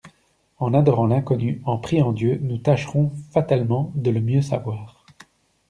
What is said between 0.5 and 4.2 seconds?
En adorant l'Inconnu, en priant Dieu, nous tâcherons fatalement de le